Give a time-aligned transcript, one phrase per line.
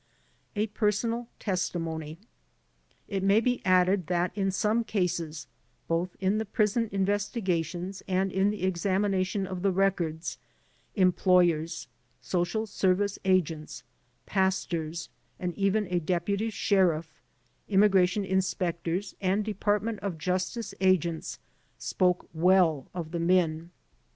[0.55, 2.17] A Personal Testimony
[3.07, 5.45] It may be added that in some cases,
[5.87, 10.39] both in the prison investigations and in the examination of the records,
[10.97, 11.85] em ployers,
[12.19, 13.83] social service agents,
[14.25, 15.09] pastors,
[15.39, 17.21] and even a deputy sheriff,
[17.69, 21.37] immigration inspectors and department of jus tice agents
[21.77, 23.69] spoke well of the men.